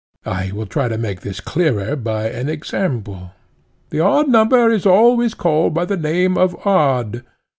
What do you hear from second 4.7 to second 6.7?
is always called by the name of